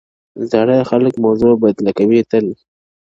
زاړه 0.51 0.77
خلک 0.89 1.13
موضوع 1.25 1.53
بدله 1.63 1.91
کوي 1.99 2.21
تل, 2.29 2.45